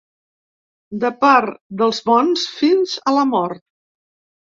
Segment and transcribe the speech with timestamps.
[1.03, 3.63] De part dels bons fins a la mort.